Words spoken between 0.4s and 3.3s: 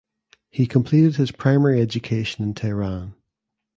He completed his primary education in Tehran.